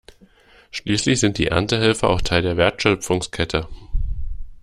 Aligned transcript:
Schließlich 0.71 1.19
sind 1.19 1.37
die 1.37 1.45
Erntehelfer 1.45 2.09
auch 2.09 2.21
Teil 2.21 2.41
der 2.41 2.57
Wertschöpfungskette. 2.57 3.67